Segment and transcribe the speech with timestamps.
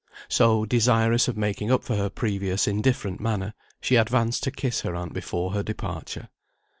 [0.29, 4.95] So, desirous of making up for her previous indifferent manner, she advanced to kiss her
[4.95, 6.29] aunt before her departure.